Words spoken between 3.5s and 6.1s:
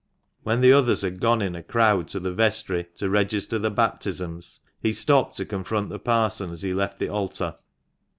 the baptisms, he stopped to confront the